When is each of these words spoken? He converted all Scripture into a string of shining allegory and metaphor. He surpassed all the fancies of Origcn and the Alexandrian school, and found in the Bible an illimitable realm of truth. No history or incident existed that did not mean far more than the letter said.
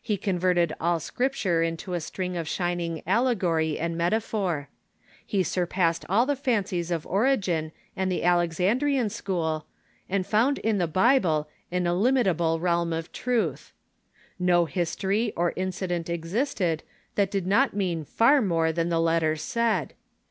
He 0.00 0.16
converted 0.16 0.72
all 0.80 0.98
Scripture 1.00 1.62
into 1.62 1.92
a 1.92 2.00
string 2.00 2.34
of 2.34 2.48
shining 2.48 3.02
allegory 3.06 3.78
and 3.78 3.94
metaphor. 3.94 4.70
He 5.26 5.42
surpassed 5.42 6.06
all 6.08 6.24
the 6.24 6.34
fancies 6.34 6.90
of 6.90 7.04
Origcn 7.04 7.72
and 7.94 8.10
the 8.10 8.24
Alexandrian 8.24 9.10
school, 9.10 9.66
and 10.08 10.26
found 10.26 10.56
in 10.60 10.78
the 10.78 10.86
Bible 10.86 11.50
an 11.70 11.86
illimitable 11.86 12.58
realm 12.58 12.94
of 12.94 13.12
truth. 13.12 13.74
No 14.38 14.64
history 14.64 15.34
or 15.36 15.52
incident 15.56 16.08
existed 16.08 16.82
that 17.16 17.30
did 17.30 17.46
not 17.46 17.74
mean 17.76 18.02
far 18.06 18.40
more 18.40 18.72
than 18.72 18.88
the 18.88 18.98
letter 18.98 19.36
said. 19.36 19.92